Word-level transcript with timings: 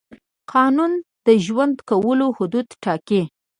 قانون 0.53 0.91
د 1.25 1.27
ژوند 1.45 1.75
کولو 1.89 2.27
حدود 2.37 2.67
ټاکي. 2.83 3.21